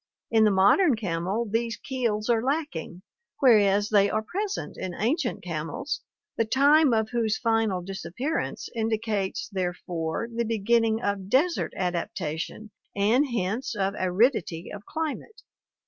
In 0.31 0.45
the 0.45 0.49
modern 0.49 0.95
camel 0.95 1.45
these 1.47 1.77
keels 1.77 2.27
are 2.27 2.41
lacking, 2.41 3.03
whereas 3.39 3.89
they 3.89 4.09
are 4.09 4.23
present 4.23 4.75
in 4.75 4.95
ancient 4.95 5.43
camels, 5.43 6.01
the 6.37 6.43
time 6.43 6.91
of 6.91 7.11
whose 7.11 7.37
final 7.37 7.83
disappearance 7.83 8.67
indicates 8.75 9.47
therefore 9.49 10.27
the 10.33 10.43
beginning 10.43 11.03
of 11.03 11.29
desert 11.29 11.71
adaptation 11.77 12.71
and 12.95 13.27
hence 13.27 13.75
of 13.75 13.93
aridity 13.99 14.71
of 14.73 14.87
climate. 14.87 15.43